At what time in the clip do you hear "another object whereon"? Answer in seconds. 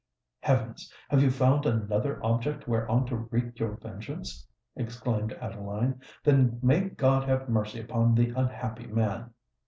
1.67-3.05